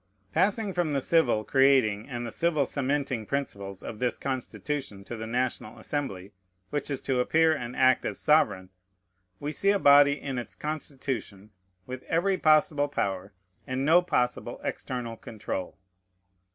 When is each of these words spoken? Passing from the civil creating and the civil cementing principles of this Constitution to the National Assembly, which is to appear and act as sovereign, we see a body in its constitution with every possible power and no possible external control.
Passing 0.33 0.73
from 0.73 0.93
the 0.93 0.99
civil 0.99 1.43
creating 1.43 2.09
and 2.09 2.25
the 2.25 2.31
civil 2.31 2.65
cementing 2.65 3.27
principles 3.27 3.83
of 3.83 3.99
this 3.99 4.17
Constitution 4.17 5.03
to 5.03 5.15
the 5.15 5.27
National 5.27 5.77
Assembly, 5.77 6.33
which 6.71 6.89
is 6.89 7.03
to 7.03 7.19
appear 7.19 7.55
and 7.55 7.75
act 7.75 8.03
as 8.03 8.19
sovereign, 8.19 8.71
we 9.39 9.51
see 9.51 9.69
a 9.69 9.77
body 9.77 10.19
in 10.19 10.39
its 10.39 10.55
constitution 10.55 11.51
with 11.85 12.01
every 12.05 12.39
possible 12.39 12.87
power 12.87 13.31
and 13.67 13.85
no 13.85 14.01
possible 14.01 14.59
external 14.63 15.17
control. 15.17 15.77